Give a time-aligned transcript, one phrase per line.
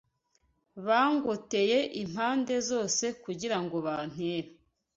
[0.85, 4.49] Bangoteye impande zose kugira ngo bantere